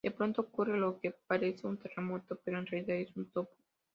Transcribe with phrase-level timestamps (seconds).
[0.03, 3.53] De pronto, ocurre lo que parece un terremoto, pero en realidad es un topo.